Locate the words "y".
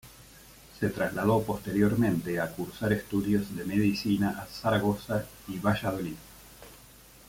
5.47-5.59